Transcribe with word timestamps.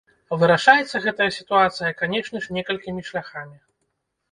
Вырашаецца 0.43 1.01
гэтая 1.03 1.27
сітуацыя, 1.37 1.91
канешне 2.01 2.43
ж, 2.47 2.59
некалькімі 2.59 3.01
шляхамі. 3.13 3.57